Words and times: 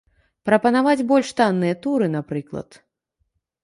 Прапанаваць 0.49 1.05
больш 1.13 1.31
танныя 1.43 1.79
туры, 1.87 2.05
напрыклад. 2.19 2.69